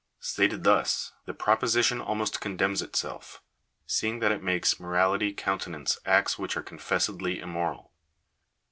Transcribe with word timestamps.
Stated 0.21 0.63
thus, 0.63 1.13
the 1.25 1.33
propo 1.35 1.59
sition 1.65 2.03
almost 2.03 2.41
condemns 2.41 2.81
itself; 2.81 3.39
seeing 3.85 4.17
that 4.17 4.31
it 4.31 4.41
makes 4.41 4.79
morality 4.79 5.31
countenance 5.31 5.99
acts 6.07 6.39
which 6.39 6.57
are 6.57 6.63
confessedly 6.63 7.37
immoral. 7.39 7.91